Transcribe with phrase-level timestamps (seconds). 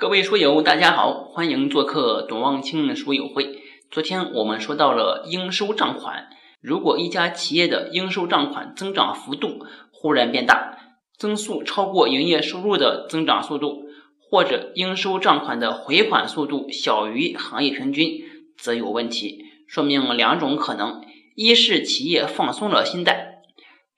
[0.00, 3.60] 各位书友，大家好，欢迎做客董望清书友会。
[3.90, 6.30] 昨天我们说到了应收账款，
[6.62, 10.78] 如果一家企业的应收账款增长幅度忽然变大，
[11.18, 13.82] 增速超过营业收入的增长速度，
[14.18, 18.22] 或者应收账款的回款速度小于行业平均，
[18.56, 21.02] 则有问题，说明两种可能：
[21.36, 23.42] 一是企业放松了心态，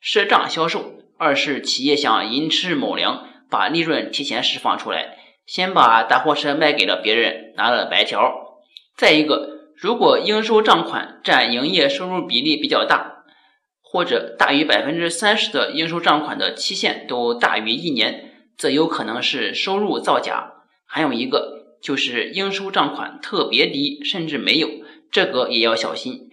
[0.02, 0.80] 赊账销售；
[1.16, 5.18] 二是企业想寅吃卯粮，把利润提前释放出来。
[5.46, 8.60] 先把大货车卖给了别人，拿了白条。
[8.96, 13.24] 再一个，如果应收账款占营业收入比例比较大，
[13.82, 20.52] 或者大于百分之三十的应收账款的期限都大于一年，则有可能是收入造假。
[20.86, 24.68] 还有一个就是应收账款特别低，甚至没有，
[25.10, 26.28] 这个也要小心。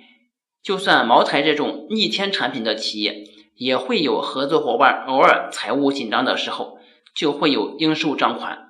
[0.62, 3.24] 就算茅台这种逆天产品的企业，
[3.56, 6.78] 也会有合作伙伴偶尔财务紧张的时候，
[7.16, 8.69] 就会有应收账款。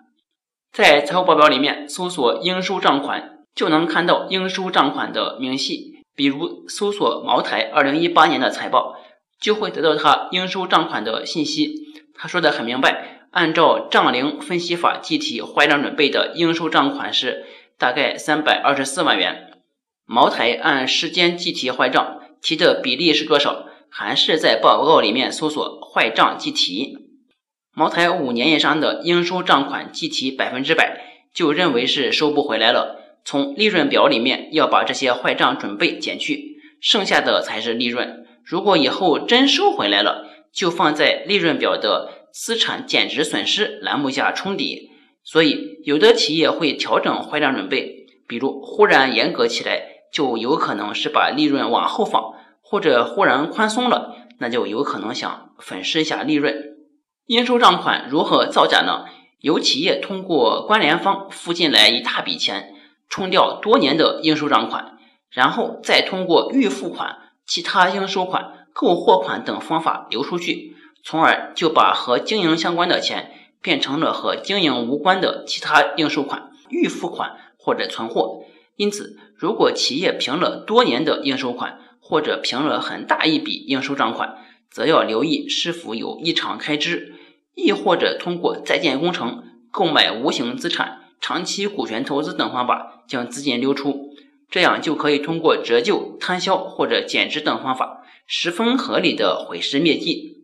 [0.72, 6.04] 在财务报表里面搜索应收账款，就能看到应收账款的明细。
[6.16, 8.96] 比如搜索茅台二零一八年的财报，
[9.40, 11.74] 就会得到它应收账款的信息。
[12.14, 17.46] 他说的很明白，按照账龄分析法计提坏账准备的应收账款是
[17.78, 19.52] 大概三百二十四万元。
[20.06, 23.66] 茅台按时间计提坏账，提的比例是多少？
[23.90, 27.09] 还是在报告里面搜索坏账计提。
[27.80, 31.00] 茅台五年以上的应收账款计提百分之百，
[31.34, 33.00] 就认为是收不回来了。
[33.24, 38.26] 从利润表里面要把这些坏账准备减去，剩下的才是利润。
[38.44, 44.90] 如果以后真收回来了，就放在利润表的资产减值损失栏目下冲抵。
[45.24, 56.76] 所以，有的企业会调整坏账准备，比如忽然严格起来，就有可能是把利润往后放；或者忽然宽松了，那就有可能想粉饰一下利润。
[57.30, 59.06] 应收账款如何造假呢？
[59.40, 62.74] 有企业通过关联方付进来一大笔钱，
[63.08, 64.98] 冲掉多年的应收账款，
[65.30, 78.40] 然后再通过预付款、其他应收款、购货款等方法流出去，从而就把和经营相关的钱变成了和经营无关的其他应收款、预付款或者存货。
[78.76, 84.36] 因此，如果企业平了多年的应收款，或者平了很大一笔应收账款，
[84.72, 87.18] 则要留意是否有异常开支。
[87.64, 94.10] 亦或者通过在建工程、购买无形资产、长期股权投资等方法将资金流出，
[94.50, 100.38] 这样就可以通过折旧、摊销或者减值等方法，十分合理的毁尸灭迹。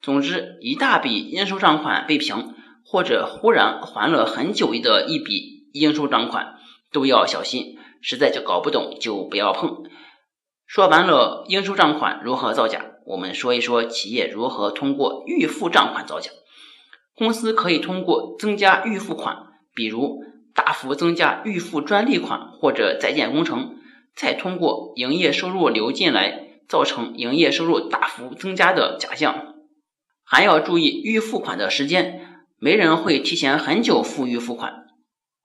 [0.00, 6.56] 总之，一大笔应收账款被平，或者忽然还了很久的一笔应收账款，
[6.92, 7.78] 都要小心。
[8.00, 9.84] 实在就搞不懂，就不要碰。
[10.66, 16.30] 说完了应收账款如何造假，我们说一说企业如何通过预付账款造假。
[17.22, 19.36] 公司可以通过增加预付款，
[19.76, 20.24] 比如
[20.56, 23.76] 大幅增加预付专利款或者在建工程，
[24.16, 29.54] 再通过营业收入流进来，造成营业收入大幅增加的假象。
[30.24, 34.86] 还要注意预付款的时间，没人会提前很久付预付款。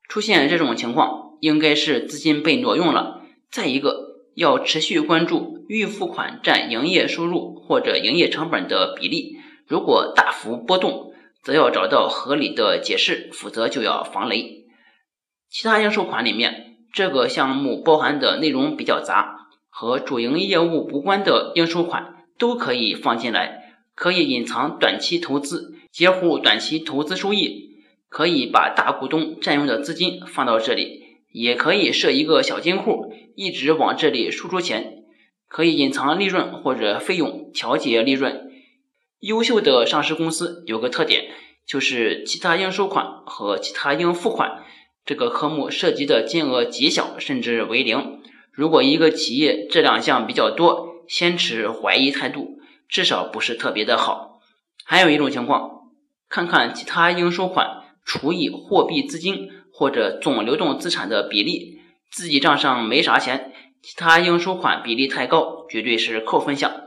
[0.10, 3.22] 出现这种情况，应该是资金被挪用了。
[3.52, 9.38] 再一个，要持续关注预付款占营业收入或者营业成本的比例，
[9.68, 11.14] 如果大幅波动。
[11.48, 14.66] 则要找到合理的解释，否则就要防雷。
[15.50, 27.78] 其他应收款里面，这个项目包含的内容比较杂，和主营业务无关的应收款都可以放进来，可以隐藏短期投资，截胡短期投资收益，
[28.10, 35.06] 可以把大股东占用的资金放到这里，也可以设一个小金库，一直往这里输出钱，
[35.48, 38.52] 可以隐藏利润或者费用，调节利润。
[39.20, 41.26] 优秀的上市公司有个特点，
[41.66, 44.64] 就是其他应收款和其他应付款
[45.06, 48.20] 这个科目涉及的金额极小，甚至为零。
[48.52, 54.40] 如果一个企业这两项比较多，先持怀疑态度，至少不是特别的好。
[54.86, 55.72] 还有一种情况，
[56.30, 61.80] 看看其他应收款除以货币资金或者总流动资产的比例，
[62.12, 66.84] 自己账上没啥钱，其他应收款比例太高，绝对是扣分项。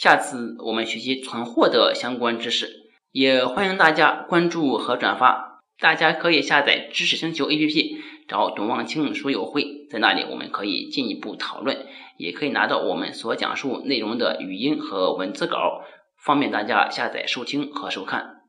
[0.00, 5.60] 下次我们学习存货的相关知识，也欢迎大家关注和转发。
[5.78, 11.84] 大家可以下载知识星球 APP，找董望清书友会，在那里我们可以进一步讨论，
[12.16, 15.82] 也可以拿到我们所讲述内容的语音和文字稿，
[16.16, 18.39] 方便大家下载收听和收看。